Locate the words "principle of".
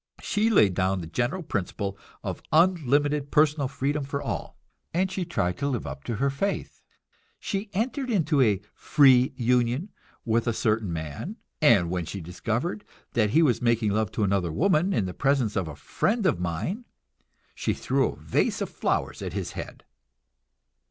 1.43-2.41